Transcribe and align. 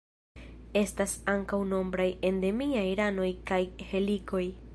Estas 0.85 1.13
ankaŭ 1.33 1.59
nombraj 1.73 2.09
endemiaj 2.31 2.87
ranoj 3.03 3.29
kaj 3.53 3.65
helikoj. 3.93 4.47